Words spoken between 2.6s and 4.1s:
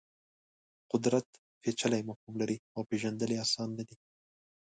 او پېژندل یې اسان نه دي.